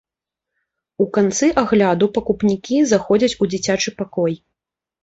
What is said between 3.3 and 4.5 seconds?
у дзіцячы пакой.